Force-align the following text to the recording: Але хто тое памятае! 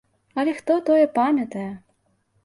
Але 0.43 0.53
хто 0.59 0.77
тое 0.87 1.03
памятае! 1.17 1.67